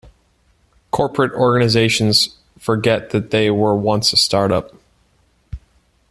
Corporate 0.89 1.31
organizations 1.33 2.35
forget 2.57 3.11
that 3.11 3.29
they 3.29 3.51
were 3.51 3.75
once 3.77 4.11
a 4.13 4.17
startup. 4.17 4.73